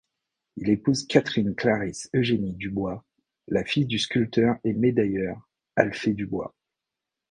[0.55, 3.05] Il épouse Catherine Clarisse Eugénie Dubois,
[3.47, 6.55] la fille du sculpteur et médailleur Alphée Dubois.